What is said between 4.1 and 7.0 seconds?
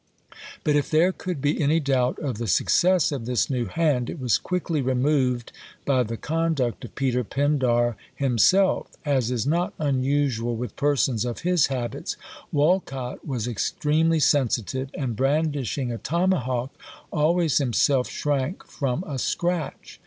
was quickly removed by the conduct of